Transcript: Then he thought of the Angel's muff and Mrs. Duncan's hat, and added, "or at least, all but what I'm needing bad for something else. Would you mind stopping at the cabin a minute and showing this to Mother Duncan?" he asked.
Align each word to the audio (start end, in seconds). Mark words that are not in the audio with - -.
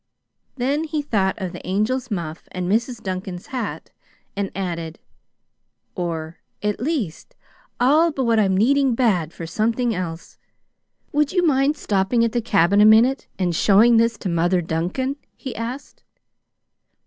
Then 0.55 0.85
he 0.85 1.03
thought 1.03 1.37
of 1.37 1.51
the 1.53 1.63
Angel's 1.63 2.09
muff 2.09 2.47
and 2.51 2.67
Mrs. 2.67 3.03
Duncan's 3.03 3.45
hat, 3.45 3.91
and 4.35 4.49
added, 4.55 4.97
"or 5.93 6.39
at 6.63 6.79
least, 6.79 7.35
all 7.79 8.11
but 8.11 8.23
what 8.23 8.39
I'm 8.39 8.57
needing 8.57 8.95
bad 8.95 9.31
for 9.31 9.45
something 9.45 9.93
else. 9.93 10.39
Would 11.11 11.33
you 11.33 11.45
mind 11.45 11.77
stopping 11.77 12.25
at 12.25 12.31
the 12.31 12.41
cabin 12.41 12.81
a 12.81 12.83
minute 12.85 13.27
and 13.37 13.55
showing 13.55 13.97
this 13.97 14.17
to 14.17 14.27
Mother 14.29 14.63
Duncan?" 14.63 15.17
he 15.35 15.55
asked. 15.55 16.01